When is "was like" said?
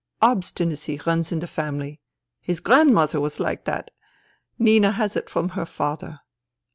3.21-3.65